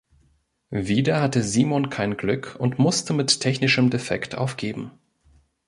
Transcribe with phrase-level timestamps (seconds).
[0.73, 4.89] Wieder hatte Simon kein Glück und musste mit technischem Defekt aufgeben.